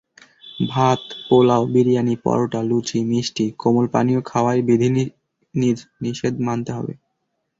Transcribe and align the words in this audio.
ভাত, 0.67 1.01
পোলাও, 1.27 1.63
বিরিয়ানি, 1.73 2.15
পরোটা, 2.23 2.59
লুচি, 2.63 2.99
মিষ্টি, 3.03 3.45
কোমল 3.57 3.85
পানীয় 3.93 4.21
খাওয়ায় 4.21 4.61
বিধিনিষেধ 4.67 6.35
মানতে 6.47 6.71
হবে। 6.77 6.93